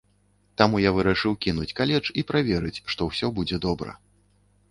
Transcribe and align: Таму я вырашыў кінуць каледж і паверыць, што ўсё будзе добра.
Таму 0.61 0.79
я 0.83 0.91
вырашыў 0.99 1.33
кінуць 1.47 1.75
каледж 1.81 2.07
і 2.21 2.25
паверыць, 2.31 2.83
што 2.93 3.01
ўсё 3.09 3.27
будзе 3.41 3.57
добра. 3.67 3.91